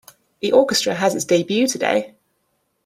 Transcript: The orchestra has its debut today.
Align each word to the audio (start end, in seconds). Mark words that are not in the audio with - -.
The 0.39 0.51
orchestra 0.51 0.95
has 0.95 1.13
its 1.13 1.25
debut 1.25 1.67
today. 1.67 2.15